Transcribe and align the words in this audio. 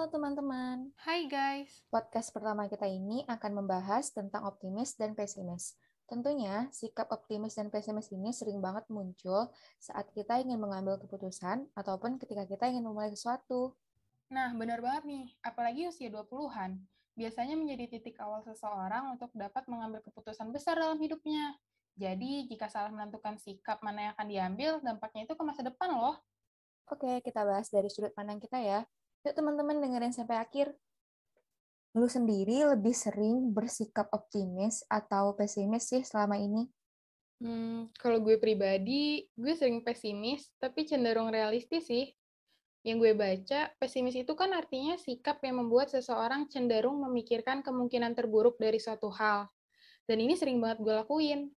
Halo 0.00 0.16
teman-teman. 0.16 0.96
Hai 0.96 1.28
guys. 1.28 1.84
Podcast 1.92 2.32
pertama 2.32 2.64
kita 2.72 2.88
ini 2.88 3.20
akan 3.28 3.60
membahas 3.60 4.08
tentang 4.08 4.48
optimis 4.48 4.96
dan 4.96 5.12
pesimis. 5.12 5.76
Tentunya, 6.08 6.72
sikap 6.72 7.12
optimis 7.12 7.52
dan 7.52 7.68
pesimis 7.68 8.08
ini 8.08 8.32
sering 8.32 8.64
banget 8.64 8.88
muncul 8.88 9.52
saat 9.76 10.08
kita 10.16 10.40
ingin 10.40 10.56
mengambil 10.56 10.96
keputusan 11.04 11.68
ataupun 11.76 12.16
ketika 12.16 12.48
kita 12.48 12.72
ingin 12.72 12.88
memulai 12.88 13.12
sesuatu. 13.12 13.76
Nah, 14.32 14.56
benar 14.56 14.80
banget 14.80 15.04
nih. 15.04 15.36
Apalagi 15.44 15.92
usia 15.92 16.08
20-an. 16.08 16.80
Biasanya 17.12 17.60
menjadi 17.60 18.00
titik 18.00 18.16
awal 18.24 18.40
seseorang 18.40 19.20
untuk 19.20 19.28
dapat 19.36 19.68
mengambil 19.68 20.00
keputusan 20.00 20.48
besar 20.48 20.80
dalam 20.80 20.96
hidupnya. 20.96 21.60
Jadi, 22.00 22.48
jika 22.48 22.72
salah 22.72 22.88
menentukan 22.88 23.36
sikap 23.36 23.84
mana 23.84 24.08
yang 24.08 24.12
akan 24.16 24.28
diambil, 24.32 24.72
dampaknya 24.80 25.28
itu 25.28 25.36
ke 25.36 25.44
masa 25.44 25.60
depan 25.60 25.92
loh. 25.92 26.16
Oke, 26.88 27.20
kita 27.20 27.44
bahas 27.44 27.68
dari 27.68 27.92
sudut 27.92 28.16
pandang 28.16 28.40
kita 28.40 28.56
ya. 28.64 28.80
Yuk 29.20 29.36
teman-teman 29.36 29.84
dengerin 29.84 30.16
sampai 30.16 30.40
akhir. 30.40 30.72
Lu 31.92 32.08
sendiri 32.08 32.64
lebih 32.64 32.94
sering 32.94 33.52
bersikap 33.52 34.08
optimis 34.14 34.86
atau 34.86 35.36
pesimis 35.36 35.90
sih 35.90 36.00
selama 36.06 36.40
ini? 36.40 36.64
Hmm, 37.40 37.88
kalau 37.96 38.20
gue 38.20 38.36
pribadi, 38.40 39.28
gue 39.32 39.52
sering 39.56 39.80
pesimis, 39.84 40.52
tapi 40.56 40.88
cenderung 40.88 41.28
realistis 41.28 41.88
sih. 41.88 42.12
Yang 42.80 42.96
gue 42.96 43.12
baca, 43.12 43.60
pesimis 43.76 44.16
itu 44.16 44.32
kan 44.32 44.56
artinya 44.56 44.96
sikap 44.96 45.40
yang 45.44 45.60
membuat 45.60 45.92
seseorang 45.92 46.48
cenderung 46.48 47.00
memikirkan 47.04 47.60
kemungkinan 47.60 48.16
terburuk 48.16 48.56
dari 48.56 48.80
suatu 48.80 49.12
hal. 49.12 49.48
Dan 50.08 50.20
ini 50.24 50.32
sering 50.36 50.64
banget 50.64 50.80
gue 50.80 50.94
lakuin. 50.96 51.52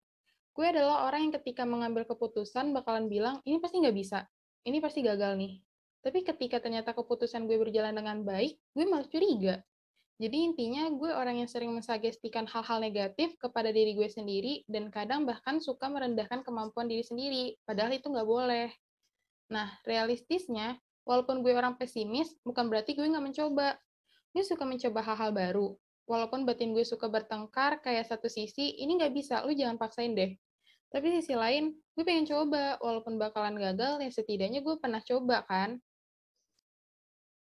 Gue 0.57 0.65
adalah 0.70 1.05
orang 1.05 1.29
yang 1.29 1.34
ketika 1.37 1.62
mengambil 1.65 2.09
keputusan 2.09 2.73
bakalan 2.73 3.05
bilang, 3.05 3.37
ini 3.45 3.62
pasti 3.62 3.82
nggak 3.82 3.98
bisa, 3.98 4.26
ini 4.65 4.82
pasti 4.82 5.05
gagal 5.05 5.37
nih. 5.37 5.62
Tapi 6.02 6.26
ketika 6.26 6.57
ternyata 6.57 6.98
keputusan 6.98 7.46
gue 7.46 7.62
berjalan 7.62 7.94
dengan 7.94 8.26
baik, 8.26 8.57
gue 8.74 8.85
malah 8.90 9.05
curiga. 9.05 9.62
Jadi 10.21 10.38
intinya 10.46 10.85
gue 10.94 11.10
orang 11.10 11.41
yang 11.41 11.49
sering 11.49 11.74
mensugestikan 11.74 12.46
hal-hal 12.46 12.77
negatif 12.77 13.34
kepada 13.41 13.74
diri 13.74 13.98
gue 13.98 14.05
sendiri 14.05 14.62
dan 14.70 14.94
kadang 14.94 15.26
bahkan 15.26 15.57
suka 15.57 15.90
merendahkan 15.90 16.46
kemampuan 16.46 16.85
diri 16.85 17.02
sendiri, 17.02 17.57
padahal 17.66 17.94
itu 17.98 18.05
nggak 18.05 18.29
boleh. 18.29 18.70
Nah, 19.49 19.74
realistisnya, 19.82 20.77
walaupun 21.10 21.41
gue 21.41 21.54
orang 21.57 21.74
pesimis, 21.74 22.38
bukan 22.46 22.70
berarti 22.70 22.94
gue 22.94 23.05
nggak 23.05 23.26
mencoba. 23.34 23.77
Gue 24.29 24.46
suka 24.46 24.62
mencoba 24.62 25.02
hal-hal 25.02 25.34
baru. 25.34 25.74
Walaupun 26.05 26.46
batin 26.46 26.77
gue 26.77 26.85
suka 26.85 27.10
bertengkar 27.10 27.82
kayak 27.82 28.05
satu 28.05 28.29
sisi, 28.29 28.77
ini 28.77 29.02
nggak 29.02 29.13
bisa, 29.13 29.41
lu 29.41 29.57
jangan 29.57 29.82
paksain 29.82 30.13
deh. 30.13 30.38
Tapi 30.91 31.07
sisi 31.18 31.34
lain, 31.34 31.74
gue 31.98 32.04
pengen 32.04 32.29
coba, 32.29 32.77
walaupun 32.77 33.18
bakalan 33.18 33.57
gagal, 33.57 34.05
ya 34.05 34.12
setidaknya 34.13 34.62
gue 34.62 34.76
pernah 34.77 35.02
coba 35.02 35.41
kan. 35.49 35.82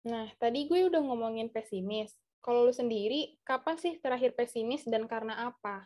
Nah, 0.09 0.25
tadi 0.41 0.64
gue 0.64 0.89
udah 0.89 1.05
ngomongin 1.05 1.53
pesimis. 1.53 2.17
Kalau 2.41 2.64
lu 2.64 2.73
sendiri, 2.73 3.37
kapan 3.45 3.77
sih 3.77 4.01
terakhir 4.01 4.33
pesimis 4.33 4.89
dan 4.89 5.05
karena 5.05 5.53
apa? 5.53 5.84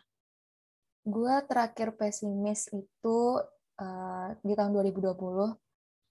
Gue 1.03 1.35
terakhir 1.43 1.99
pesimis 1.99 2.71
itu 2.71 3.19
uh, 3.83 4.27
di 4.39 4.53
tahun 4.55 4.71
2020. 4.71 5.11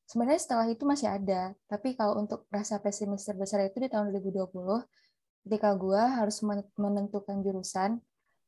Sebenarnya 0.05 0.41
setelah 0.45 0.69
itu 0.69 0.85
masih 0.85 1.09
ada, 1.09 1.57
tapi 1.65 1.97
kalau 1.97 2.21
untuk 2.21 2.45
rasa 2.53 2.77
pesimis 2.85 3.25
terbesar 3.25 3.65
itu 3.65 3.81
di 3.81 3.89
tahun 3.89 4.13
2020, 4.13 4.53
ketika 5.49 5.73
gue 5.73 6.03
harus 6.21 6.45
menentukan 6.77 7.41
jurusan, 7.41 7.97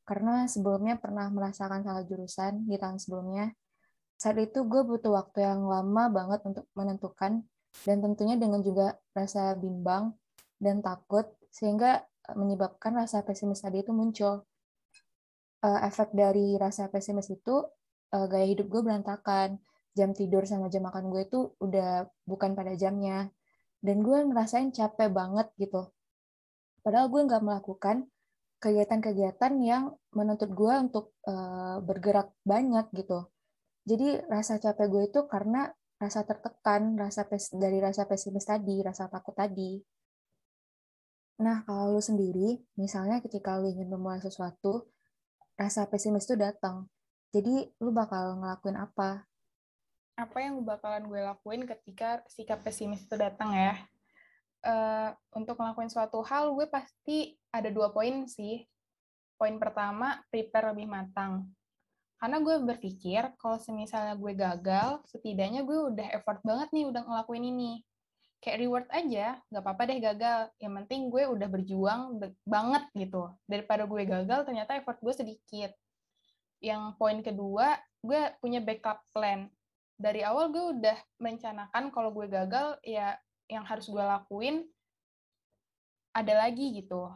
karena 0.05 0.45
sebelumnya 0.45 1.01
pernah 1.01 1.33
merasakan 1.33 1.81
salah 1.81 2.05
jurusan 2.05 2.69
di 2.69 2.77
tahun 2.77 3.01
sebelumnya. 3.01 3.57
Saat 4.20 4.45
itu 4.45 4.61
gue 4.69 4.85
butuh 4.85 5.17
waktu 5.17 5.41
yang 5.41 5.65
lama 5.65 6.12
banget 6.12 6.45
untuk 6.45 6.69
menentukan 6.77 7.48
dan 7.83 7.98
tentunya 7.98 8.39
dengan 8.39 8.62
juga 8.62 8.95
rasa 9.11 9.58
bimbang 9.58 10.14
dan 10.62 10.79
takut 10.79 11.27
sehingga 11.51 12.07
eh, 12.30 12.36
menyebabkan 12.39 12.95
rasa 12.95 13.27
pesimis 13.27 13.67
tadi 13.67 13.83
itu 13.83 13.90
muncul. 13.90 14.46
Uh, 15.64 15.80
efek 15.80 16.13
dari 16.13 16.61
rasa 16.61 16.92
pesimis 16.92 17.33
itu 17.33 17.64
uh, 18.13 18.27
gaya 18.29 18.45
hidup 18.45 18.68
gue 18.68 18.84
berantakan, 18.84 19.57
jam 19.96 20.13
tidur 20.13 20.45
sama 20.45 20.68
jam 20.68 20.84
makan 20.84 21.08
gue 21.08 21.24
itu 21.24 21.57
udah 21.57 22.05
bukan 22.29 22.52
pada 22.52 22.77
jamnya, 22.77 23.33
dan 23.80 24.05
gue 24.05 24.29
ngerasain 24.29 24.77
capek 24.77 25.08
banget 25.08 25.48
gitu. 25.57 25.89
Padahal 26.84 27.08
gue 27.08 27.17
nggak 27.17 27.40
melakukan 27.40 28.05
kegiatan-kegiatan 28.61 29.57
yang 29.64 29.96
menuntut 30.13 30.52
gue 30.52 30.74
untuk 30.84 31.17
bergerak 31.80 32.29
banyak 32.45 32.84
gitu. 32.92 33.24
Jadi 33.89 34.20
rasa 34.29 34.61
capek 34.61 34.86
gue 34.92 35.02
itu 35.08 35.20
karena 35.24 35.73
rasa 35.99 36.27
tertekan, 36.27 36.99
rasa 36.99 37.25
pes 37.27 37.55
dari 37.55 37.79
rasa 37.79 38.05
pesimis 38.05 38.47
tadi, 38.47 38.83
rasa 38.83 39.07
takut 39.07 39.35
tadi. 39.35 39.79
Nah, 41.43 41.67
kalau 41.67 41.99
lu 41.99 42.03
sendiri, 42.03 42.63
misalnya 42.79 43.19
ketika 43.19 43.59
lu 43.59 43.71
ingin 43.71 43.91
memulai 43.91 44.23
sesuatu, 44.23 44.87
rasa 45.59 45.87
pesimis 45.91 46.27
itu 46.27 46.39
datang. 46.39 46.87
Jadi, 47.35 47.75
lu 47.83 47.91
bakal 47.91 48.39
ngelakuin 48.39 48.79
apa? 48.79 49.27
Apa 50.15 50.39
yang 50.39 50.63
bakalan 50.63 51.11
gue 51.11 51.19
lakuin 51.19 51.67
ketika 51.67 52.23
sikap 52.31 52.63
pesimis 52.63 53.03
itu 53.03 53.19
datang 53.19 53.51
ya? 53.51 53.75
Uh, 54.63 55.11
untuk 55.35 55.59
ngelakuin 55.59 55.91
suatu 55.91 56.23
hal, 56.23 56.55
gue 56.55 56.71
pasti 56.71 57.35
ada 57.51 57.67
dua 57.75 57.91
poin 57.91 58.31
sih. 58.31 58.63
Poin 59.35 59.59
pertama, 59.59 60.23
prepare 60.31 60.71
lebih 60.71 60.87
matang 60.87 61.51
karena 62.24 62.40
gue 62.40 62.57
berpikir 62.57 63.36
kalau 63.36 63.61
misalnya 63.77 64.17
gue 64.17 64.33
gagal, 64.33 65.05
setidaknya 65.12 65.61
gue 65.61 65.92
udah 65.92 66.08
effort 66.17 66.40
banget 66.40 66.73
nih 66.73 66.89
udah 66.89 67.05
ngelakuin 67.05 67.52
ini. 67.52 67.85
Kayak 68.40 68.64
reward 68.64 68.89
aja, 68.96 69.45
nggak 69.52 69.61
apa-apa 69.61 69.83
deh 69.92 70.01
gagal. 70.01 70.40
Yang 70.57 70.73
penting 70.73 71.13
gue 71.13 71.29
udah 71.29 71.48
berjuang 71.52 72.01
banget 72.48 72.84
gitu. 72.96 73.29
Daripada 73.45 73.84
gue 73.84 74.08
gagal, 74.08 74.40
ternyata 74.48 74.73
effort 74.73 74.96
gue 75.05 75.13
sedikit. 75.13 75.77
Yang 76.64 76.96
poin 76.96 77.20
kedua, 77.20 77.77
gue 78.01 78.33
punya 78.40 78.64
backup 78.64 79.05
plan. 79.13 79.52
Dari 80.01 80.24
awal 80.24 80.48
gue 80.48 80.80
udah 80.80 80.96
merencanakan 81.20 81.92
kalau 81.92 82.08
gue 82.08 82.24
gagal, 82.24 82.80
ya 82.89 83.20
yang 83.52 83.68
harus 83.68 83.84
gue 83.84 84.01
lakuin 84.01 84.64
ada 86.17 86.40
lagi 86.40 86.73
gitu. 86.73 87.13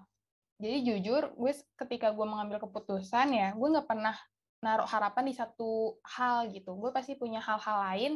Jadi 0.60 0.84
jujur, 0.84 1.32
gue 1.32 1.52
ketika 1.80 2.12
gue 2.12 2.26
mengambil 2.28 2.60
keputusan 2.60 3.32
ya, 3.32 3.56
gue 3.56 3.68
nggak 3.72 3.88
pernah 3.88 4.12
naruh 4.58 4.88
harapan 4.91 5.30
di 5.30 5.34
satu 5.34 5.98
hal 6.02 6.50
gitu. 6.50 6.74
Gue 6.74 6.91
pasti 6.91 7.14
punya 7.14 7.38
hal-hal 7.38 7.78
lain 7.92 8.12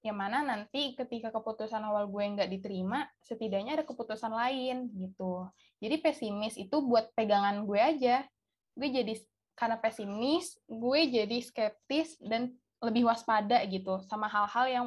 yang 0.00 0.16
mana 0.16 0.40
nanti 0.40 0.96
ketika 0.96 1.28
keputusan 1.28 1.84
awal 1.84 2.08
gue 2.08 2.24
nggak 2.24 2.48
diterima, 2.48 3.04
setidaknya 3.20 3.76
ada 3.80 3.84
keputusan 3.84 4.32
lain 4.32 4.88
gitu. 4.96 5.44
Jadi 5.76 5.96
pesimis 6.00 6.56
itu 6.56 6.80
buat 6.80 7.12
pegangan 7.12 7.68
gue 7.68 7.76
aja. 7.76 8.24
Gue 8.72 8.88
jadi 8.88 9.12
karena 9.52 9.76
pesimis, 9.76 10.56
gue 10.64 11.00
jadi 11.04 11.38
skeptis 11.44 12.16
dan 12.24 12.56
lebih 12.80 13.04
waspada 13.04 13.60
gitu 13.68 14.00
sama 14.08 14.24
hal-hal 14.24 14.66
yang 14.72 14.86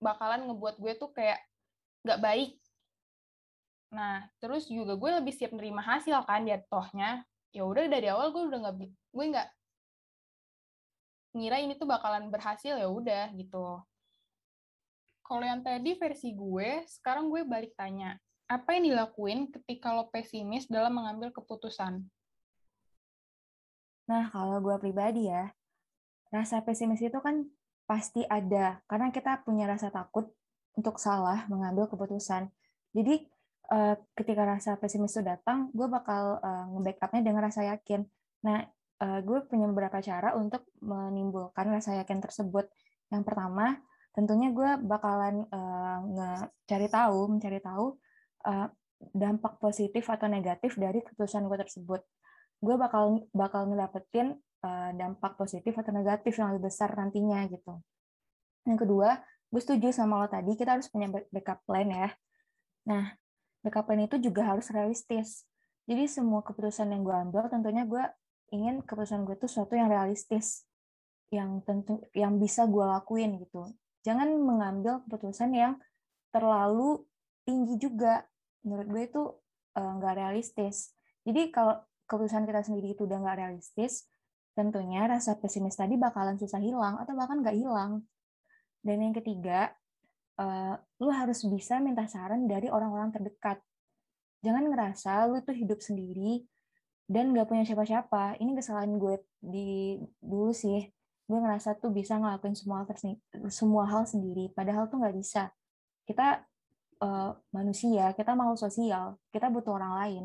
bakalan 0.00 0.48
ngebuat 0.48 0.80
gue 0.80 0.92
tuh 0.96 1.12
kayak 1.12 1.44
nggak 2.00 2.20
baik. 2.24 2.50
Nah, 3.92 4.24
terus 4.40 4.64
juga 4.66 4.96
gue 4.96 5.10
lebih 5.20 5.32
siap 5.36 5.52
nerima 5.52 5.84
hasil 5.84 6.24
kan 6.24 6.48
jatuhnya. 6.48 7.20
Ya 7.52 7.68
udah 7.68 7.84
dari 7.84 8.08
awal 8.08 8.32
gue 8.32 8.48
udah 8.48 8.58
nggak 8.64 8.76
gue 8.88 9.24
nggak 9.28 9.48
ngira 11.34 11.58
ini 11.58 11.74
tuh 11.74 11.90
bakalan 11.90 12.30
berhasil 12.30 12.78
ya 12.78 12.86
udah 12.86 13.34
gitu. 13.34 13.82
Kalau 15.24 15.44
yang 15.44 15.64
tadi 15.64 15.96
versi 15.98 16.36
gue, 16.36 16.84
sekarang 16.86 17.32
gue 17.32 17.42
balik 17.48 17.72
tanya, 17.74 18.14
apa 18.44 18.76
yang 18.76 18.92
dilakuin 18.92 19.48
ketika 19.50 19.96
lo 19.96 20.12
pesimis 20.12 20.68
dalam 20.68 20.94
mengambil 20.94 21.32
keputusan? 21.32 22.04
Nah, 24.04 24.28
kalau 24.28 24.60
gue 24.60 24.76
pribadi 24.76 25.32
ya, 25.32 25.48
rasa 26.28 26.60
pesimis 26.60 27.00
itu 27.00 27.16
kan 27.24 27.40
pasti 27.88 28.20
ada, 28.28 28.84
karena 28.84 29.08
kita 29.08 29.40
punya 29.48 29.64
rasa 29.64 29.88
takut 29.88 30.28
untuk 30.76 31.00
salah 31.00 31.48
mengambil 31.48 31.88
keputusan. 31.88 32.52
Jadi, 32.92 33.24
eh, 33.72 33.96
ketika 34.12 34.44
rasa 34.44 34.76
pesimis 34.76 35.16
itu 35.16 35.24
datang, 35.24 35.72
gue 35.72 35.88
bakal 35.88 36.36
uh, 36.44 36.68
nge-backupnya 36.76 37.24
dengan 37.24 37.48
rasa 37.48 37.64
yakin. 37.64 38.04
Nah, 38.44 38.60
uh, 39.02 39.20
gue 39.24 39.38
punya 39.48 39.66
beberapa 39.70 39.98
cara 39.98 40.36
untuk 40.38 40.68
menimbulkan 40.82 41.70
rasa 41.72 41.98
yakin 42.02 42.22
tersebut. 42.22 42.68
Yang 43.10 43.22
pertama, 43.26 43.78
tentunya 44.14 44.54
gue 44.54 44.70
bakalan 44.84 45.46
uh, 45.50 46.46
cari 46.68 46.86
tahu, 46.86 47.34
mencari 47.34 47.58
tahu 47.58 47.98
uh, 48.46 48.68
dampak 49.12 49.58
positif 49.58 50.06
atau 50.08 50.30
negatif 50.30 50.78
dari 50.78 51.02
keputusan 51.02 51.50
gue 51.50 51.58
tersebut. 51.66 52.00
Gue 52.62 52.74
bakal 52.78 53.26
bakal 53.34 53.68
ngedapetin 53.68 54.38
uh, 54.64 54.90
dampak 54.94 55.36
positif 55.36 55.74
atau 55.76 55.92
negatif 55.92 56.38
yang 56.38 56.54
lebih 56.54 56.70
besar 56.70 56.94
nantinya 56.94 57.44
gitu. 57.50 57.82
Yang 58.64 58.78
kedua, 58.88 59.20
gue 59.52 59.60
setuju 59.60 59.92
sama 59.92 60.24
lo 60.24 60.26
tadi, 60.30 60.56
kita 60.56 60.78
harus 60.78 60.88
punya 60.88 61.10
backup 61.10 61.60
plan 61.68 61.88
ya. 61.90 62.08
Nah, 62.88 63.12
backup 63.60 63.84
plan 63.84 64.00
itu 64.00 64.16
juga 64.16 64.56
harus 64.56 64.72
realistis. 64.72 65.44
Jadi 65.84 66.08
semua 66.08 66.40
keputusan 66.40 66.88
yang 66.88 67.04
gue 67.04 67.12
ambil 67.12 67.44
tentunya 67.52 67.84
gue 67.84 68.00
ingin 68.52 68.84
keputusan 68.84 69.24
gue 69.24 69.36
tuh 69.38 69.48
sesuatu 69.48 69.78
yang 69.78 69.88
realistis 69.88 70.68
yang 71.32 71.64
tentu 71.64 72.04
yang 72.12 72.36
bisa 72.36 72.68
gue 72.68 72.84
lakuin 72.84 73.40
gitu 73.40 73.70
jangan 74.04 74.28
mengambil 74.36 75.00
keputusan 75.08 75.50
yang 75.56 75.74
terlalu 76.34 77.06
tinggi 77.46 77.80
juga 77.80 78.26
menurut 78.64 78.86
gue 78.88 79.02
itu 79.06 79.22
eh, 79.76 79.92
nggak 80.00 80.14
uh, 80.16 80.18
realistis. 80.18 80.96
Jadi 81.22 81.52
kalau 81.52 81.78
keputusan 82.08 82.44
kita 82.48 82.60
sendiri 82.64 82.96
itu 82.96 83.04
udah 83.08 83.20
nggak 83.20 83.38
realistis, 83.38 84.08
tentunya 84.56 85.04
rasa 85.08 85.36
pesimis 85.40 85.76
tadi 85.76 85.96
bakalan 86.00 86.36
susah 86.40 86.60
hilang 86.60 87.00
atau 87.00 87.12
bahkan 87.14 87.40
nggak 87.44 87.56
hilang. 87.56 88.04
Dan 88.84 89.00
yang 89.00 89.14
ketiga, 89.16 89.72
uh, 90.36 90.76
lu 91.00 91.08
harus 91.08 91.40
bisa 91.48 91.80
minta 91.80 92.04
saran 92.04 92.44
dari 92.44 92.68
orang-orang 92.68 93.12
terdekat. 93.12 93.60
Jangan 94.44 94.68
ngerasa 94.68 95.24
lu 95.32 95.40
itu 95.40 95.52
hidup 95.56 95.80
sendiri 95.80 96.44
dan 97.04 97.32
nggak 97.32 97.46
punya 97.48 97.64
siapa-siapa. 97.66 98.40
Ini 98.40 98.52
kesalahan 98.56 98.96
gue 98.96 99.20
di 99.40 100.00
dulu 100.18 100.52
sih. 100.54 100.88
Gue 101.24 101.38
ngerasa 101.40 101.80
tuh 101.80 101.88
bisa 101.92 102.20
ngelakuin 102.20 102.52
semua 102.52 102.84
hal, 102.84 102.88
semua 103.48 103.84
hal 103.88 104.04
sendiri, 104.04 104.52
padahal 104.52 104.92
tuh 104.92 105.00
nggak 105.00 105.16
bisa. 105.16 105.48
Kita 106.04 106.44
uh, 107.00 107.32
manusia, 107.48 108.12
kita 108.12 108.36
mau 108.36 108.52
sosial, 108.56 109.16
kita 109.32 109.48
butuh 109.48 109.72
orang 109.80 109.92
lain. 110.04 110.24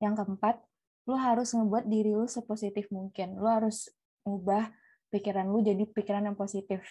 Yang 0.00 0.24
keempat, 0.24 0.60
lu 1.08 1.16
harus 1.16 1.56
ngebuat 1.56 1.88
diri 1.88 2.12
lu 2.12 2.28
sepositif 2.28 2.92
mungkin. 2.92 3.40
Lu 3.40 3.48
harus 3.48 3.88
ngubah 4.28 4.68
pikiran 5.08 5.48
lu 5.48 5.64
jadi 5.64 5.88
pikiran 5.88 6.28
yang 6.28 6.36
positif 6.36 6.84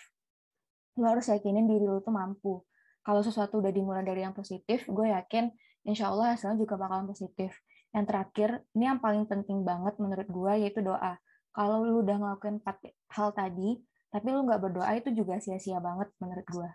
lu 1.00 1.08
harus 1.08 1.32
yakinin 1.32 1.64
diri 1.64 1.88
lu 1.88 2.04
tuh 2.04 2.12
mampu. 2.12 2.60
Kalau 3.00 3.24
sesuatu 3.24 3.64
udah 3.64 3.72
dimulai 3.72 4.04
dari 4.04 4.28
yang 4.28 4.36
positif, 4.36 4.84
gue 4.84 5.08
yakin 5.16 5.48
insya 5.88 6.12
Allah 6.12 6.36
hasilnya 6.36 6.60
juga 6.60 6.76
bakalan 6.76 7.08
positif. 7.08 7.56
Yang 7.90 8.06
terakhir, 8.06 8.50
ini 8.78 8.86
yang 8.86 9.00
paling 9.02 9.26
penting 9.26 9.66
banget 9.66 9.98
menurut 9.98 10.28
gue, 10.30 10.54
yaitu 10.62 10.82
doa. 10.86 11.18
Kalau 11.50 11.82
lu 11.82 12.06
udah 12.06 12.18
ngelakuin 12.22 12.62
empat 12.62 12.78
hal 13.18 13.34
tadi, 13.34 13.82
tapi 14.14 14.28
lu 14.30 14.46
nggak 14.46 14.62
berdoa, 14.62 14.92
itu 14.94 15.10
juga 15.14 15.42
sia-sia 15.42 15.82
banget 15.82 16.14
menurut 16.22 16.46
gue. 16.46 16.70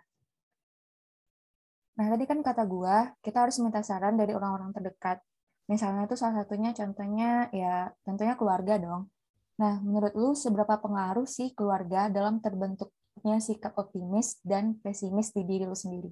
Nah, 1.95 2.11
tadi 2.11 2.23
kan 2.27 2.43
kata 2.43 2.67
gue, 2.67 2.95
kita 3.23 3.47
harus 3.47 3.55
minta 3.63 3.79
saran 3.79 4.19
dari 4.19 4.35
orang-orang 4.35 4.75
terdekat. 4.75 5.23
Misalnya 5.71 6.03
itu 6.05 6.19
salah 6.19 6.43
satunya, 6.43 6.75
contohnya 6.75 7.47
ya 7.55 7.87
tentunya 8.03 8.35
keluarga 8.35 8.75
dong. 8.75 9.07
Nah, 9.55 9.79
menurut 9.79 10.11
lu 10.11 10.35
seberapa 10.35 10.75
pengaruh 10.83 11.23
sih 11.23 11.55
keluarga 11.55 12.11
dalam 12.11 12.43
terbentuk 12.43 12.91
punya 13.15 13.39
sikap 13.39 13.71
optimis 13.79 14.43
dan 14.43 14.75
pesimis 14.83 15.31
di 15.31 15.47
diri 15.47 15.63
lu 15.63 15.73
sendiri? 15.73 16.11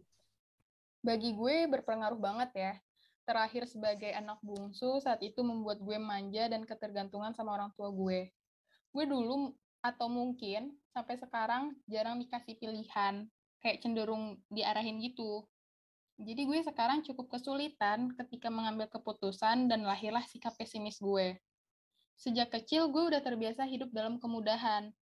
Bagi 1.04 1.36
gue 1.36 1.68
berpengaruh 1.68 2.16
banget 2.16 2.50
ya. 2.56 2.74
Terakhir 3.24 3.64
sebagai 3.72 4.12
anak 4.12 4.44
bungsu, 4.44 5.00
saat 5.00 5.24
itu 5.24 5.40
membuat 5.48 5.80
gue 5.80 5.96
manja 5.96 6.52
dan 6.52 6.68
ketergantungan 6.68 7.32
sama 7.32 7.56
orang 7.56 7.72
tua 7.80 7.88
gue. 7.88 8.28
Gue 8.92 9.06
dulu 9.08 9.56
atau 9.80 10.12
mungkin 10.12 10.76
sampai 10.92 11.16
sekarang 11.16 11.72
jarang 11.88 12.20
dikasih 12.20 12.60
pilihan, 12.60 13.28
kayak 13.64 13.80
cenderung 13.80 14.44
diarahin 14.52 15.00
gitu. 15.00 15.48
Jadi 16.20 16.46
gue 16.46 16.60
sekarang 16.68 17.02
cukup 17.08 17.40
kesulitan 17.40 18.12
ketika 18.20 18.52
mengambil 18.52 18.92
keputusan 18.92 19.72
dan 19.72 19.88
lahirlah 19.88 20.24
sikap 20.28 20.54
pesimis 20.60 21.00
gue. 21.00 21.40
Sejak 22.20 22.52
kecil 22.54 22.92
gue 22.92 23.04
udah 23.08 23.24
terbiasa 23.24 23.66
hidup 23.66 23.90
dalam 23.90 24.22
kemudahan, 24.22 24.94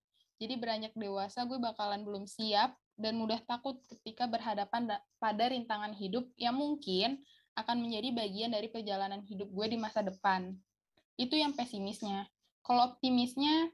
jadi 0.41 0.57
beranjak 0.57 0.97
dewasa 0.97 1.45
gue 1.45 1.62
bakalan 1.62 2.01
belum 2.01 2.25
siap 2.25 2.74
dan 2.97 3.13
mudah 3.17 3.38
takut 3.45 3.77
ketika 3.85 4.25
berhadapan 4.25 4.89
pada 5.21 5.45
rintangan 5.53 5.94
hidup 5.94 6.25
yang 6.33 6.57
mungkin 6.57 7.21
akan 7.56 7.83
menjadi 7.83 8.09
bagian 8.15 8.51
dari 8.56 8.71
perjalanan 8.71 9.21
hidup 9.27 9.51
gue 9.51 9.68
di 9.71 9.77
masa 9.77 10.01
depan. 10.01 10.56
Itu 11.19 11.36
yang 11.36 11.53
pesimisnya. 11.53 12.27
Kalau 12.63 12.95
optimisnya, 12.95 13.69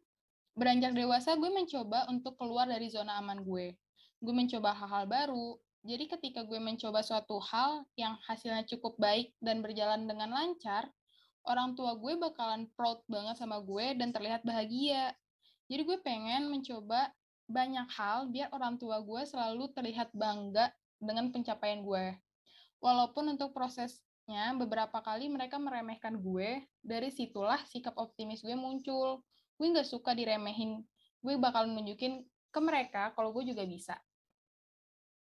beranjak 0.57 0.97
dewasa 0.97 1.37
gue 1.37 1.51
mencoba 1.53 2.09
untuk 2.09 2.33
keluar 2.35 2.65
dari 2.65 2.89
zona 2.89 3.21
aman 3.21 3.45
gue. 3.45 3.77
Gue 4.17 4.33
mencoba 4.33 4.73
hal-hal 4.73 5.05
baru. 5.05 5.59
Jadi 5.85 6.09
ketika 6.09 6.41
gue 6.43 6.57
mencoba 6.57 7.05
suatu 7.05 7.37
hal 7.39 7.85
yang 7.95 8.17
hasilnya 8.25 8.65
cukup 8.65 8.97
baik 8.97 9.31
dan 9.39 9.61
berjalan 9.61 10.09
dengan 10.09 10.33
lancar, 10.33 10.89
orang 11.47 11.77
tua 11.77 11.95
gue 11.95 12.17
bakalan 12.19 12.67
proud 12.75 12.99
banget 13.07 13.39
sama 13.39 13.61
gue 13.63 13.95
dan 13.95 14.11
terlihat 14.11 14.43
bahagia. 14.43 15.15
Jadi 15.71 15.81
gue 15.85 15.97
pengen 16.03 16.51
mencoba 16.51 17.13
banyak 17.47 17.87
hal 17.95 18.27
biar 18.27 18.51
orang 18.51 18.75
tua 18.75 18.99
gue 18.99 19.23
selalu 19.23 19.71
terlihat 19.71 20.11
bangga 20.11 20.67
dengan 20.99 21.31
pencapaian 21.31 21.79
gue. 21.79 22.17
Walaupun 22.83 23.33
untuk 23.33 23.51
prosesnya 23.55 24.53
beberapa 24.53 25.01
kali 25.01 25.27
mereka 25.27 25.57
meremehkan 25.57 26.17
gue, 26.19 26.61
dari 26.81 27.09
situlah 27.09 27.59
sikap 27.67 27.97
optimis 27.97 28.45
gue 28.45 28.53
muncul. 28.53 29.25
Gue 29.57 29.67
nggak 29.73 29.87
suka 29.87 30.13
diremehin. 30.13 30.85
Gue 31.21 31.35
bakal 31.35 31.65
nunjukin 31.67 32.21
ke 32.53 32.59
mereka 32.61 33.11
kalau 33.17 33.33
gue 33.33 33.47
juga 33.49 33.65
bisa. 33.65 33.97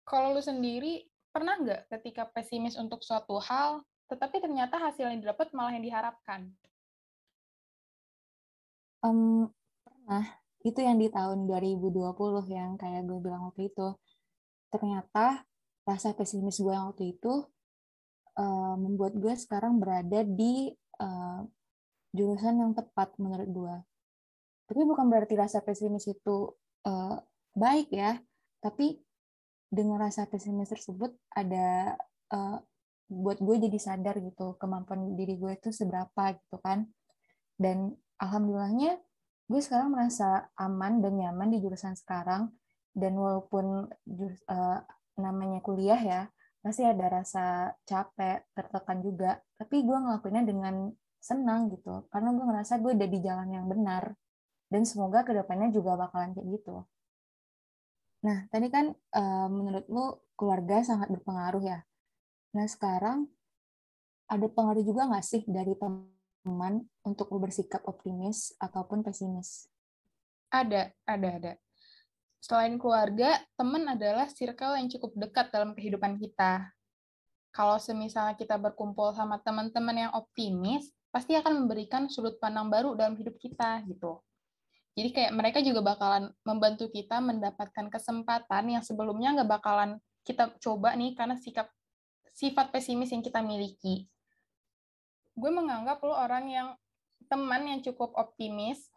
Kalau 0.03 0.35
lu 0.35 0.41
sendiri, 0.43 1.07
pernah 1.31 1.55
nggak 1.57 1.87
ketika 1.87 2.27
pesimis 2.27 2.75
untuk 2.75 3.05
suatu 3.05 3.39
hal, 3.39 3.85
tetapi 4.11 4.43
ternyata 4.43 4.75
hasil 4.77 5.07
yang 5.07 5.21
didapat 5.23 5.53
malah 5.55 5.71
yang 5.71 5.85
diharapkan? 5.85 6.51
Um, 9.03 9.47
Nah, 10.03 10.25
itu 10.67 10.79
yang 10.83 10.99
di 10.99 11.07
tahun 11.07 11.47
2020 11.47 12.43
yang 12.51 12.75
kayak 12.75 13.07
gue 13.07 13.19
bilang 13.23 13.51
waktu 13.51 13.71
itu. 13.71 13.95
Ternyata 14.67 15.47
rasa 15.83 16.15
pesimis 16.15 16.59
gue 16.59 16.71
waktu 16.71 17.15
itu 17.15 17.43
uh, 18.39 18.75
membuat 18.79 19.13
gue 19.19 19.33
sekarang 19.35 19.77
berada 19.77 20.23
di 20.23 20.71
uh, 20.99 21.43
jurusan 22.13 22.61
yang 22.61 22.71
tepat 22.77 23.13
menurut 23.19 23.49
gue. 23.49 23.75
Tapi 24.69 24.81
bukan 24.87 25.11
berarti 25.11 25.35
rasa 25.35 25.59
pesimis 25.59 26.07
itu 26.07 26.55
uh, 26.87 27.15
baik 27.53 27.91
ya, 27.91 28.21
tapi 28.63 29.01
dengan 29.67 29.99
rasa 29.99 30.29
pesimis 30.29 30.71
tersebut 30.71 31.11
ada 31.33 31.97
uh, 32.31 32.57
buat 33.09 33.41
gue 33.41 33.67
jadi 33.67 33.79
sadar 33.81 34.21
gitu 34.23 34.55
kemampuan 34.57 35.17
diri 35.17 35.35
gue 35.35 35.51
itu 35.57 35.69
seberapa 35.73 36.37
gitu 36.39 36.57
kan. 36.63 36.87
Dan 37.59 37.91
alhamdulillahnya 38.21 38.97
gue 39.51 39.61
sekarang 39.61 39.91
merasa 39.91 40.47
aman 40.55 41.03
dan 41.03 41.19
nyaman 41.19 41.51
di 41.51 41.59
jurusan 41.59 41.93
sekarang 41.99 42.53
dan 42.93 43.13
walaupun 43.17 43.89
uh, 44.47 44.79
namanya 45.19 45.59
kuliah 45.61 45.99
ya 45.99 46.21
pasti 46.63 46.87
ada 46.87 47.05
rasa 47.11 47.75
capek 47.83 48.47
tertekan 48.55 49.03
juga 49.03 49.41
tapi 49.59 49.83
gue 49.83 49.97
ngelakuinnya 49.97 50.43
dengan 50.47 50.75
senang 51.19 51.71
gitu 51.71 52.07
karena 52.07 52.31
gue 52.31 52.45
ngerasa 52.47 52.79
gue 52.79 52.91
udah 52.95 53.09
di 53.09 53.19
jalan 53.19 53.49
yang 53.51 53.65
benar 53.67 54.15
dan 54.71 54.87
semoga 54.87 55.27
ke 55.27 55.35
depannya 55.35 55.69
juga 55.69 55.99
bakalan 55.99 56.31
kayak 56.31 56.47
gitu 56.59 56.87
nah 58.23 58.47
tadi 58.47 58.71
kan 58.71 58.95
uh, 58.95 59.47
menurut 59.51 59.85
lu 59.91 60.05
keluarga 60.39 60.79
sangat 60.81 61.11
berpengaruh 61.11 61.63
ya 61.63 61.79
nah 62.55 62.63
sekarang 62.63 63.27
ada 64.33 64.47
pengaruh 64.47 64.81
juga 64.81 65.05
nggak 65.05 65.25
sih 65.25 65.41
dari 65.45 65.75
teman 65.77 66.87
untuk 67.05 67.29
lu 67.31 67.39
bersikap 67.43 67.83
optimis 67.85 68.55
ataupun 68.59 69.05
pesimis? 69.05 69.67
Ada, 70.49 70.93
ada, 71.05 71.29
ada. 71.39 71.53
Selain 72.43 72.75
keluarga, 72.75 73.39
teman 73.55 73.87
adalah 73.87 74.27
circle 74.27 74.75
yang 74.75 74.91
cukup 74.91 75.15
dekat 75.15 75.47
dalam 75.55 75.71
kehidupan 75.71 76.19
kita. 76.19 76.67
Kalau 77.55 77.79
semisalnya 77.79 78.35
kita 78.35 78.59
berkumpul 78.59 79.15
sama 79.15 79.39
teman-teman 79.39 79.95
yang 79.95 80.11
optimis, 80.11 80.91
pasti 81.07 81.39
akan 81.39 81.63
memberikan 81.63 82.11
sudut 82.11 82.35
pandang 82.43 82.67
baru 82.67 82.99
dalam 82.99 83.15
hidup 83.15 83.39
kita 83.39 83.79
gitu. 83.87 84.19
Jadi 84.99 85.09
kayak 85.15 85.31
mereka 85.31 85.63
juga 85.63 85.79
bakalan 85.79 86.35
membantu 86.43 86.91
kita 86.91 87.23
mendapatkan 87.23 87.87
kesempatan 87.87 88.75
yang 88.75 88.83
sebelumnya 88.83 89.39
nggak 89.39 89.49
bakalan 89.49 90.03
kita 90.27 90.51
coba 90.59 90.99
nih 90.99 91.15
karena 91.15 91.39
sikap 91.39 91.71
sifat 92.35 92.75
pesimis 92.75 93.09
yang 93.15 93.23
kita 93.23 93.39
miliki 93.39 94.11
gue 95.33 95.51
menganggap 95.51 95.97
lo 96.05 96.13
orang 96.13 96.45
yang 96.49 96.67
teman 97.25 97.65
yang 97.65 97.79
cukup 97.81 98.13
optimis. 98.13 98.93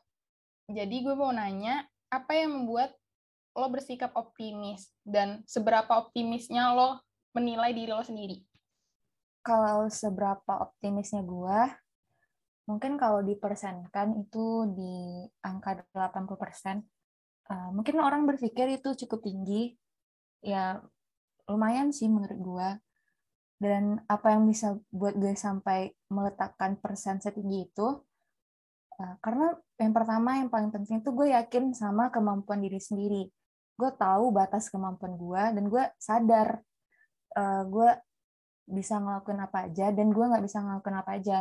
Jadi 0.66 1.06
gue 1.06 1.14
mau 1.14 1.30
nanya, 1.32 1.86
apa 2.10 2.36
yang 2.36 2.52
membuat 2.60 2.92
lo 3.56 3.66
bersikap 3.72 4.12
optimis 4.12 4.92
dan 5.02 5.40
seberapa 5.48 5.88
optimisnya 5.96 6.76
lo 6.76 7.00
menilai 7.32 7.72
diri 7.72 7.90
lo 7.90 8.04
sendiri? 8.04 8.44
Kalau 9.40 9.88
seberapa 9.88 10.60
optimisnya 10.60 11.24
gue, 11.24 11.60
mungkin 12.68 13.00
kalau 13.00 13.24
dipersenkan 13.24 14.20
itu 14.20 14.68
di 14.76 15.24
angka 15.40 15.82
80%. 15.90 16.36
persen. 16.36 16.76
Uh, 17.46 17.70
mungkin 17.72 18.02
orang 18.02 18.26
berpikir 18.28 18.68
itu 18.76 18.92
cukup 19.06 19.22
tinggi. 19.22 19.78
Ya, 20.42 20.82
lumayan 21.48 21.94
sih 21.94 22.10
menurut 22.10 22.38
gue 22.38 22.68
dan 23.56 24.04
apa 24.10 24.36
yang 24.36 24.44
bisa 24.44 24.76
buat 24.92 25.16
gue 25.16 25.32
sampai 25.32 25.88
meletakkan 26.12 26.76
persen 26.76 27.24
setinggi 27.24 27.72
itu 27.72 27.88
uh, 29.00 29.14
karena 29.24 29.56
yang 29.80 29.96
pertama 29.96 30.36
yang 30.36 30.52
paling 30.52 30.68
penting 30.68 31.00
itu 31.00 31.10
gue 31.12 31.32
yakin 31.32 31.72
sama 31.72 32.12
kemampuan 32.12 32.60
diri 32.60 32.76
sendiri 32.76 33.32
gue 33.76 33.90
tahu 33.96 34.32
batas 34.32 34.72
kemampuan 34.72 35.14
gue 35.14 35.42
dan 35.56 35.64
gue 35.68 35.84
sadar 36.00 36.60
uh, 37.36 37.62
gue 37.68 37.90
bisa 38.66 38.98
ngelakuin 38.98 39.40
apa 39.44 39.70
aja 39.70 39.94
dan 39.94 40.10
gue 40.10 40.24
nggak 40.24 40.44
bisa 40.44 40.58
ngelakuin 40.64 40.96
apa 40.98 41.10
aja 41.14 41.38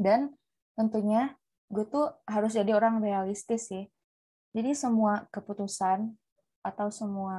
dan 0.00 0.32
tentunya 0.78 1.34
gue 1.68 1.84
tuh 1.86 2.14
harus 2.24 2.54
jadi 2.54 2.72
orang 2.78 3.02
realistis 3.02 3.68
sih 3.68 3.84
jadi 4.54 4.72
semua 4.72 5.28
keputusan 5.34 6.14
atau 6.64 6.88
semua 6.88 7.36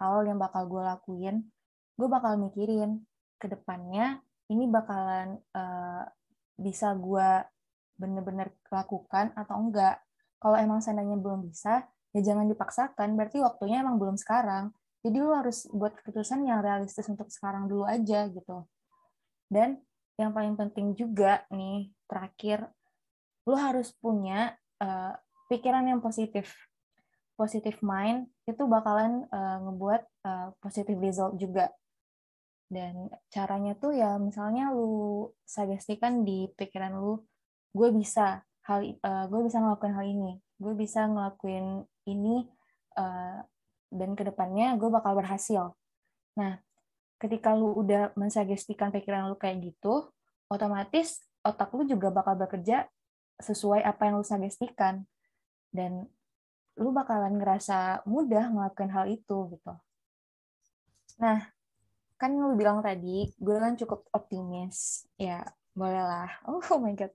hal 0.00 0.26
yang 0.26 0.40
bakal 0.40 0.66
gue 0.66 0.82
lakuin 0.82 1.44
gue 1.94 2.08
bakal 2.08 2.40
mikirin 2.40 3.04
ke 3.36 3.46
depannya 3.46 4.18
ini 4.50 4.66
bakalan 4.66 5.38
uh, 5.54 6.02
bisa 6.58 6.92
gue 6.98 7.30
bener-bener 8.00 8.50
lakukan 8.72 9.30
atau 9.36 9.56
enggak. 9.60 10.00
Kalau 10.40 10.56
emang 10.56 10.80
seandainya 10.80 11.20
belum 11.20 11.44
bisa, 11.44 11.84
ya 12.10 12.20
jangan 12.22 12.46
dipaksakan, 12.50 13.14
berarti 13.14 13.38
waktunya 13.38 13.82
emang 13.82 13.96
belum 13.98 14.16
sekarang. 14.18 14.74
Jadi 15.00 15.16
lu 15.16 15.32
harus 15.32 15.64
buat 15.72 15.96
keputusan 15.96 16.44
yang 16.44 16.60
realistis 16.60 17.08
untuk 17.08 17.32
sekarang 17.32 17.70
dulu 17.70 17.88
aja 17.88 18.28
gitu. 18.28 18.68
Dan 19.48 19.80
yang 20.20 20.36
paling 20.36 20.58
penting 20.58 20.92
juga 20.92 21.48
nih, 21.48 21.88
terakhir, 22.04 22.68
lu 23.48 23.56
harus 23.56 23.96
punya 23.96 24.52
uh, 24.82 25.16
pikiran 25.48 25.88
yang 25.88 26.04
positif. 26.04 26.52
Positive 27.40 27.80
mind 27.80 28.28
itu 28.44 28.60
bakalan 28.68 29.24
uh, 29.32 29.64
ngebuat 29.64 30.02
uh, 30.28 30.48
positive 30.60 31.00
result 31.00 31.40
juga. 31.40 31.72
Dan 32.68 33.08
caranya 33.32 33.72
tuh 33.74 33.96
ya 33.96 34.20
misalnya 34.20 34.68
lu 34.70 35.32
sugestikan 35.48 36.22
di 36.22 36.52
pikiran 36.52 36.92
lu, 37.00 37.24
gue 37.72 37.88
bisa 37.96 38.44
hal 38.68 38.84
uh, 39.00 39.24
gue 39.32 39.40
bisa 39.48 39.56
ngelakuin 39.58 39.96
hal 39.96 40.06
ini 40.06 40.32
gue 40.60 40.74
bisa 40.76 41.08
ngelakuin 41.08 41.88
ini 42.08 42.48
uh, 42.96 43.40
dan 43.90 44.10
ke 44.14 44.22
depannya 44.22 44.78
gue 44.78 44.88
bakal 44.88 45.18
berhasil. 45.18 45.74
Nah 46.38 46.62
ketika 47.20 47.52
lu 47.52 47.76
udah 47.76 48.16
mensugestikan 48.16 48.88
pikiran 48.88 49.28
lu 49.28 49.36
kayak 49.36 49.60
gitu 49.60 50.08
otomatis 50.48 51.20
otak 51.44 51.68
lu 51.76 51.84
juga 51.84 52.08
bakal 52.08 52.36
bekerja 52.40 52.88
sesuai 53.40 53.84
apa 53.84 54.08
yang 54.08 54.20
lu 54.20 54.24
sugestikan 54.24 55.04
dan 55.72 56.08
lu 56.80 56.90
bakalan 56.96 57.36
ngerasa 57.36 58.04
mudah 58.08 58.48
ngelakuin 58.52 58.92
hal 58.92 59.04
itu 59.08 59.52
gitu. 59.52 59.72
Nah 61.20 61.44
kan 62.20 62.36
lu 62.36 62.56
bilang 62.56 62.80
tadi 62.84 63.32
gue 63.36 63.56
kan 63.56 63.76
cukup 63.76 64.08
optimis. 64.12 65.04
Ya 65.20 65.44
bolehlah 65.76 66.30
oh 66.48 66.80
my 66.80 66.96
god. 66.96 67.12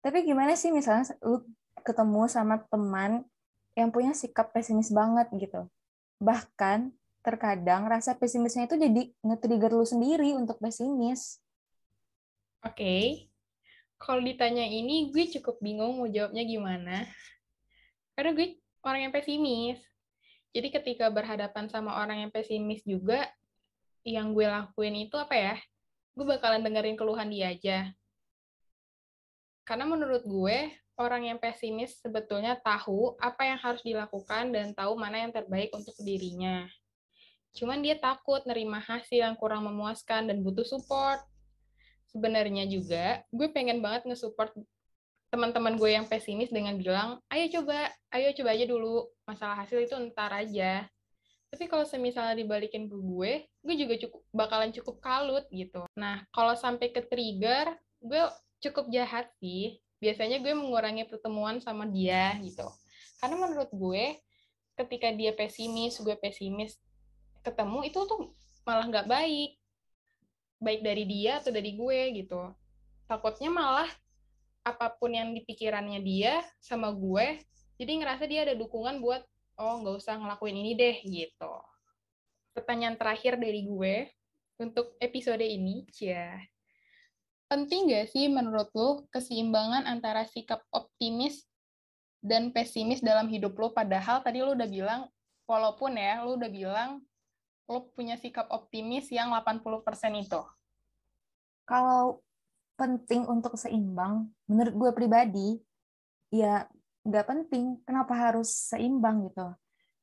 Tapi 0.00 0.26
gimana 0.26 0.56
sih 0.58 0.74
misalnya 0.74 1.06
lu 1.22 1.44
ketemu 1.80 2.26
sama 2.26 2.62
teman 2.66 3.24
yang 3.78 3.90
punya 3.94 4.14
sikap 4.14 4.50
pesimis 4.50 4.90
banget 4.90 5.30
gitu. 5.36 5.66
Bahkan 6.18 6.92
terkadang 7.20 7.86
rasa 7.86 8.16
pesimisnya 8.16 8.64
itu 8.64 8.76
jadi 8.80 9.02
nge-trigger 9.22 9.72
lu 9.72 9.86
sendiri 9.86 10.34
untuk 10.34 10.58
pesimis. 10.58 11.38
Oke. 12.64 12.76
Okay. 12.76 13.06
Kalau 14.00 14.24
ditanya 14.24 14.64
ini, 14.64 15.12
gue 15.12 15.28
cukup 15.28 15.60
bingung 15.60 16.00
mau 16.00 16.08
jawabnya 16.08 16.40
gimana. 16.40 17.04
Karena 18.16 18.32
gue 18.32 18.56
orang 18.80 19.00
yang 19.08 19.12
pesimis. 19.12 19.76
Jadi 20.56 20.68
ketika 20.72 21.12
berhadapan 21.12 21.68
sama 21.68 22.00
orang 22.00 22.24
yang 22.24 22.32
pesimis 22.32 22.80
juga, 22.88 23.28
yang 24.02 24.32
gue 24.32 24.48
lakuin 24.48 25.04
itu 25.04 25.20
apa 25.20 25.36
ya? 25.36 25.56
Gue 26.16 26.24
bakalan 26.24 26.64
dengerin 26.64 26.96
keluhan 26.96 27.28
dia 27.28 27.52
aja 27.52 27.92
karena 29.70 29.86
menurut 29.86 30.26
gue, 30.26 30.74
orang 31.00 31.32
yang 31.32 31.38
pesimis 31.40 31.96
sebetulnya 32.04 32.60
tahu 32.60 33.16
apa 33.16 33.48
yang 33.48 33.56
harus 33.56 33.80
dilakukan 33.80 34.52
dan 34.52 34.76
tahu 34.76 35.00
mana 35.00 35.24
yang 35.24 35.32
terbaik 35.32 35.72
untuk 35.72 35.96
dirinya. 36.04 36.68
Cuman 37.56 37.80
dia 37.80 37.96
takut 37.96 38.44
nerima 38.44 38.78
hasil 38.78 39.24
yang 39.24 39.34
kurang 39.34 39.64
memuaskan 39.64 40.28
dan 40.28 40.44
butuh 40.44 40.62
support. 40.68 41.24
Sebenarnya 42.12 42.68
juga, 42.68 43.24
gue 43.32 43.48
pengen 43.50 43.80
banget 43.80 44.04
nge-support 44.06 44.52
teman-teman 45.30 45.78
gue 45.78 45.90
yang 45.94 46.06
pesimis 46.10 46.50
dengan 46.50 46.74
bilang, 46.74 47.22
ayo 47.30 47.46
coba, 47.54 47.86
ayo 48.10 48.34
coba 48.34 48.50
aja 48.50 48.66
dulu, 48.66 49.06
masalah 49.22 49.56
hasil 49.62 49.86
itu 49.86 49.94
ntar 50.10 50.34
aja. 50.34 50.90
Tapi 51.50 51.66
kalau 51.66 51.86
semisalnya 51.86 52.38
dibalikin 52.38 52.86
ke 52.90 52.94
gue, 52.98 53.32
gue 53.46 53.74
juga 53.78 53.94
cukup 54.06 54.22
bakalan 54.30 54.70
cukup 54.74 55.02
kalut 55.02 55.46
gitu. 55.50 55.82
Nah, 55.98 56.22
kalau 56.34 56.54
sampai 56.54 56.94
ke 56.94 57.02
trigger, 57.06 57.78
gue 58.02 58.22
cukup 58.62 58.90
jahat 58.90 59.30
sih. 59.38 59.78
Biasanya 60.00 60.40
gue 60.40 60.52
mengurangi 60.56 61.04
pertemuan 61.04 61.60
sama 61.60 61.84
dia 61.84 62.34
gitu. 62.40 62.64
Karena 63.20 63.36
menurut 63.36 63.68
gue, 63.68 64.16
ketika 64.80 65.12
dia 65.12 65.36
pesimis, 65.36 66.00
gue 66.00 66.16
pesimis, 66.16 66.80
ketemu 67.44 67.84
itu 67.84 68.00
tuh 68.08 68.32
malah 68.64 68.88
nggak 68.88 69.06
baik. 69.06 69.60
Baik 70.60 70.80
dari 70.80 71.04
dia 71.04 71.40
atau 71.40 71.52
dari 71.52 71.76
gue 71.76 72.00
gitu. 72.16 72.52
Takutnya 73.04 73.52
malah 73.52 73.88
apa 74.64 74.92
pun 74.92 75.12
yang 75.12 75.32
dipikirannya 75.32 76.04
dia 76.04 76.44
sama 76.60 76.92
gue, 76.92 77.40
jadi 77.80 77.96
ngerasa 77.96 78.24
dia 78.28 78.44
ada 78.44 78.52
dukungan 78.52 79.00
buat, 79.00 79.24
oh 79.56 79.80
nggak 79.80 79.96
usah 80.04 80.20
ngelakuin 80.20 80.56
ini 80.60 80.72
deh 80.76 80.96
gitu. 81.00 81.54
Pertanyaan 82.52 83.00
terakhir 83.00 83.40
dari 83.40 83.64
gue 83.64 84.04
untuk 84.60 84.92
episode 85.00 85.40
ini, 85.40 85.88
ya 85.96 86.36
penting 87.50 87.90
nggak 87.90 88.06
sih 88.14 88.30
menurut 88.30 88.70
lo 88.78 89.10
keseimbangan 89.10 89.90
antara 89.90 90.22
sikap 90.22 90.62
optimis 90.70 91.50
dan 92.22 92.54
pesimis 92.54 93.02
dalam 93.02 93.26
hidup 93.26 93.58
lo? 93.58 93.74
Padahal 93.74 94.22
tadi 94.22 94.38
lo 94.38 94.54
udah 94.54 94.70
bilang, 94.70 95.10
walaupun 95.50 95.98
ya, 95.98 96.22
lo 96.22 96.38
udah 96.38 96.46
bilang 96.46 97.02
lo 97.66 97.90
punya 97.94 98.14
sikap 98.14 98.46
optimis 98.50 99.10
yang 99.10 99.34
80% 99.34 99.82
itu. 100.18 100.42
Kalau 101.66 102.22
penting 102.74 103.26
untuk 103.26 103.54
seimbang, 103.54 104.30
menurut 104.50 104.74
gue 104.74 104.90
pribadi, 104.94 105.48
ya 106.34 106.66
nggak 107.06 107.26
penting. 107.26 107.78
Kenapa 107.86 108.14
harus 108.14 108.50
seimbang 108.50 109.30
gitu? 109.30 109.54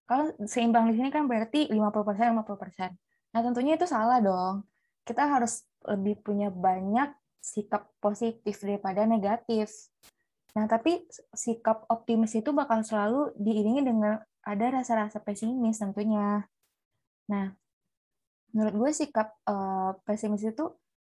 Kalau 0.07 0.31
seimbang 0.47 0.87
di 0.87 0.95
sini 0.95 1.11
kan 1.11 1.27
berarti 1.27 1.67
50%, 1.67 2.31
50%. 2.39 2.95
Nah 3.35 3.41
tentunya 3.43 3.75
itu 3.75 3.83
salah 3.83 4.23
dong. 4.23 4.63
Kita 5.03 5.27
harus 5.27 5.67
lebih 5.83 6.23
punya 6.23 6.47
banyak 6.47 7.11
sikap 7.41 7.89
positif 8.03 8.59
daripada 8.59 9.07
negatif. 9.07 9.71
Nah, 10.57 10.65
tapi 10.65 11.05
sikap 11.37 11.85
optimis 11.87 12.33
itu 12.33 12.49
bakal 12.49 12.81
selalu 12.81 13.35
diiringi 13.37 13.85
dengan 13.85 14.17
ada 14.41 14.65
rasa-rasa 14.73 15.21
pesimis 15.21 15.77
tentunya. 15.77 16.47
Nah, 17.29 17.53
menurut 18.55 18.75
gue 18.87 18.91
sikap 18.95 19.37
uh, 19.45 19.93
pesimis 20.07 20.41
itu 20.47 20.71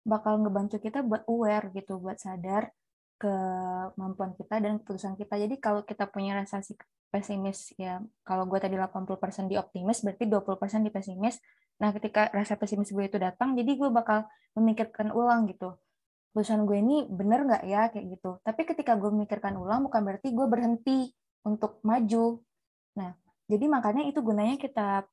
bakal 0.07 0.39
ngebantu 0.39 0.79
kita 0.79 1.03
buat 1.03 1.27
aware 1.27 1.73
gitu, 1.75 1.99
buat 1.99 2.19
sadar 2.21 2.71
kemampuan 3.19 4.35
kita 4.35 4.59
dan 4.63 4.79
keputusan 4.79 5.19
kita. 5.19 5.35
Jadi 5.39 5.55
kalau 5.59 5.83
kita 5.83 6.07
punya 6.07 6.39
rasa 6.39 6.63
pesimis 7.11 7.75
ya, 7.75 7.99
kalau 8.23 8.47
gue 8.47 8.59
tadi 8.63 8.79
80% 8.79 9.51
di 9.51 9.55
optimis 9.59 10.03
berarti 10.07 10.23
20% 10.27 10.87
di 10.87 10.91
pesimis. 10.91 11.35
Nah, 11.83 11.91
ketika 11.91 12.31
rasa 12.31 12.55
pesimis 12.55 12.93
gue 12.95 13.05
itu 13.11 13.17
datang, 13.19 13.57
jadi 13.59 13.75
gue 13.75 13.89
bakal 13.91 14.23
memikirkan 14.55 15.09
ulang 15.11 15.49
gitu 15.49 15.73
keputusan 16.33 16.65
gue 16.65 16.81
ini 16.81 17.05
bener 17.05 17.45
nggak 17.45 17.63
ya 17.69 17.93
kayak 17.93 18.17
gitu. 18.17 18.41
Tapi 18.41 18.61
ketika 18.65 18.97
gue 18.97 19.13
memikirkan 19.13 19.53
ulang 19.53 19.85
bukan 19.85 20.01
berarti 20.01 20.33
gue 20.33 20.47
berhenti 20.49 21.13
untuk 21.45 21.77
maju. 21.85 22.41
Nah, 22.97 23.13
jadi 23.45 23.69
makanya 23.69 24.09
itu 24.09 24.17
gunanya 24.25 24.57
kita 24.57 25.05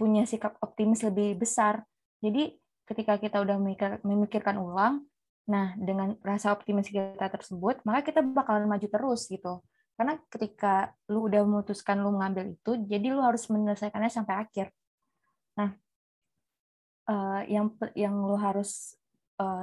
punya 0.00 0.24
sikap 0.24 0.56
optimis 0.64 1.04
lebih 1.04 1.36
besar. 1.36 1.84
Jadi 2.24 2.56
ketika 2.88 3.20
kita 3.20 3.44
udah 3.44 3.60
memikir, 3.60 4.00
memikirkan 4.00 4.56
ulang, 4.56 5.04
nah 5.44 5.76
dengan 5.76 6.16
rasa 6.24 6.56
optimis 6.56 6.88
kita 6.88 7.28
tersebut, 7.28 7.84
maka 7.84 8.08
kita 8.08 8.24
bakalan 8.24 8.64
maju 8.64 8.88
terus 8.88 9.28
gitu. 9.28 9.60
Karena 9.92 10.16
ketika 10.32 10.96
lu 11.12 11.28
udah 11.28 11.44
memutuskan 11.44 12.00
lu 12.00 12.16
mengambil 12.16 12.48
itu, 12.56 12.80
jadi 12.88 13.12
lu 13.12 13.20
harus 13.20 13.44
menyelesaikannya 13.52 14.08
sampai 14.08 14.40
akhir. 14.40 14.72
Nah, 15.60 15.76
uh, 17.12 17.44
yang 17.44 17.76
yang 17.92 18.16
lu 18.24 18.40
harus 18.40 18.96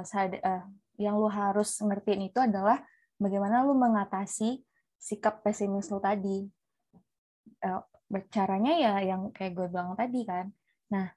sad, 0.04 0.36
uh, 0.44 0.60
yang 1.00 1.16
lu 1.16 1.32
harus 1.32 1.80
ngertiin 1.80 2.28
itu 2.28 2.36
adalah 2.36 2.84
bagaimana 3.16 3.64
lu 3.64 3.72
mengatasi 3.72 4.60
sikap 5.00 5.40
pesimis 5.40 5.88
lu 5.88 5.96
tadi. 5.96 6.44
Uh, 7.64 7.80
caranya 8.28 8.76
ya 8.76 8.92
yang 9.00 9.32
kayak 9.32 9.56
gue 9.56 9.66
bilang 9.72 9.96
tadi 9.96 10.28
kan. 10.28 10.52
Nah, 10.92 11.08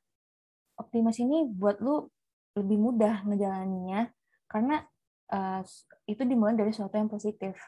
optimis 0.79 1.19
ini 1.19 1.43
buat 1.51 1.83
lu 1.83 2.07
lebih 2.55 2.79
mudah 2.79 3.27
ngejalaninya 3.27 4.07
karena 4.47 4.85
uh, 5.33 5.59
itu 6.07 6.23
dimulai 6.23 6.55
dari 6.55 6.71
sesuatu 6.71 6.95
yang 6.95 7.11
positif. 7.11 7.59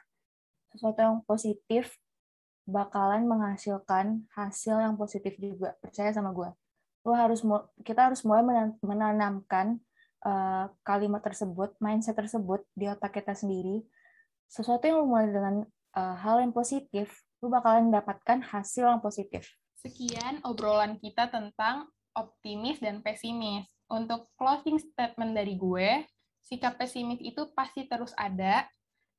Sesuatu 0.72 1.00
yang 1.04 1.20
positif 1.28 2.00
bakalan 2.64 3.28
menghasilkan 3.28 4.24
hasil 4.32 4.80
yang 4.80 4.96
positif 4.96 5.36
juga. 5.36 5.76
Percaya 5.84 6.16
sama 6.16 6.32
gue. 6.32 6.50
Lu 7.04 7.12
harus 7.12 7.44
kita 7.84 8.08
harus 8.08 8.24
mulai 8.24 8.72
menanamkan 8.80 9.84
uh, 10.26 10.66
kalimat 10.82 11.22
tersebut, 11.22 11.78
mindset 11.78 12.18
tersebut 12.18 12.66
di 12.74 12.90
otak 12.90 13.22
kita 13.22 13.38
sendiri, 13.38 13.86
sesuatu 14.50 14.84
yang 14.90 15.06
mulai 15.06 15.30
dengan 15.30 15.56
uh, 15.94 16.16
hal 16.18 16.42
yang 16.42 16.52
positif, 16.52 17.24
lu 17.40 17.54
bakalan 17.54 17.94
mendapatkan 17.94 18.42
hasil 18.42 18.90
yang 18.90 19.02
positif. 19.02 19.46
Sekian 19.78 20.42
obrolan 20.42 20.98
kita 20.98 21.30
tentang 21.30 21.86
optimis 22.18 22.82
dan 22.82 23.06
pesimis. 23.06 23.70
Untuk 23.86 24.26
closing 24.34 24.82
statement 24.82 25.38
dari 25.38 25.54
gue, 25.62 26.02
sikap 26.42 26.82
pesimis 26.82 27.22
itu 27.22 27.54
pasti 27.54 27.86
terus 27.86 28.18
ada, 28.18 28.66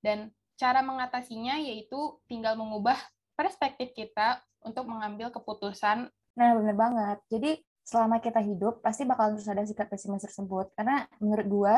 dan 0.03 0.35
cara 0.59 0.83
mengatasinya 0.83 1.61
yaitu 1.63 2.19
tinggal 2.27 2.59
mengubah 2.59 2.99
perspektif 3.39 3.95
kita 3.95 4.43
untuk 4.65 4.91
mengambil 4.91 5.31
keputusan. 5.31 6.11
Nah, 6.35 6.51
benar 6.59 6.75
banget. 6.75 7.19
Jadi, 7.31 7.51
selama 7.87 8.19
kita 8.19 8.43
hidup 8.43 8.83
pasti 8.83 9.07
bakalan 9.07 9.39
terus 9.39 9.47
ada 9.47 9.63
sikap 9.63 9.87
pesimis 9.87 10.27
tersebut. 10.27 10.75
Karena 10.75 11.07
menurut 11.23 11.47
gue 11.47 11.75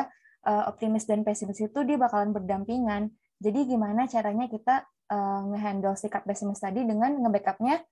uh, 0.49 0.63
optimis 0.65 1.05
dan 1.05 1.21
pesimis 1.21 1.61
itu 1.61 1.79
dia 1.85 2.01
bakalan 2.01 2.33
berdampingan. 2.33 3.13
Jadi 3.37 3.69
gimana 3.69 4.09
caranya 4.09 4.49
kita 4.49 4.89
uh, 5.13 5.41
ngehandle 5.53 5.93
sikap 5.93 6.25
pesimis 6.25 6.57
tadi 6.57 6.81
dengan 6.81 7.13
nge-backupnya 7.13 7.85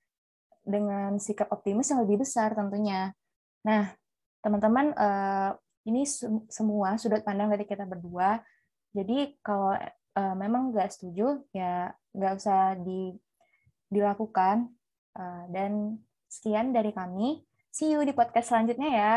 dengan 0.66 1.22
sikap 1.22 1.54
optimis 1.54 1.94
yang 1.94 2.04
lebih 2.04 2.26
besar 2.26 2.58
tentunya. 2.58 3.14
Nah, 3.64 3.94
teman-teman, 4.42 4.92
uh, 4.98 5.56
ini 5.88 6.04
semua 6.52 7.00
sudut 7.00 7.24
pandang 7.24 7.48
dari 7.54 7.64
kita 7.64 7.88
berdua. 7.88 8.44
Jadi 8.92 9.40
kalau 9.40 9.78
memang 10.18 10.74
nggak 10.74 10.90
setuju, 10.92 11.40
ya 11.56 11.94
nggak 12.12 12.34
usah 12.36 12.76
di, 12.82 13.16
dilakukan. 13.88 14.68
Dan 15.48 16.02
sekian 16.28 16.76
dari 16.76 16.92
kami. 16.92 17.47
See 17.78 17.94
you 17.94 18.02
di 18.02 18.14
podcast 18.20 18.50
selanjutnya 18.50 18.90
ya. 18.90 19.12